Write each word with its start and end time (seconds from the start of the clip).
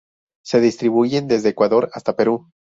Se 0.43 0.59
distribuyen 0.61 1.27
desde 1.27 1.49
Ecuador 1.49 1.91
hasta 1.93 2.15
Perú. 2.15 2.47